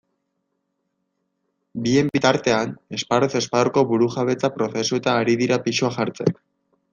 [1.87, 6.35] Bien bitartean, esparruz esparruko burujabetza prozesuetan ari dira pisua jartzen.